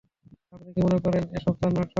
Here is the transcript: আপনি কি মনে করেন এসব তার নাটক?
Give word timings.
আপনি 0.53 0.69
কি 0.73 0.79
মনে 0.83 0.97
করেন 1.05 1.23
এসব 1.37 1.53
তার 1.59 1.71
নাটক? 1.73 1.89